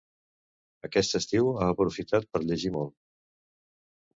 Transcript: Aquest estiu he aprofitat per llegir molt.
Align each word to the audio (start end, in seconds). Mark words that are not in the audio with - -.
Aquest 0.87 1.13
estiu 1.19 1.51
he 1.59 1.67
aprofitat 1.73 2.27
per 2.33 2.43
llegir 2.47 2.73
molt. 2.79 2.99